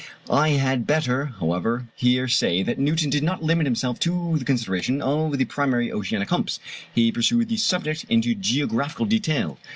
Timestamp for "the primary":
5.37-5.91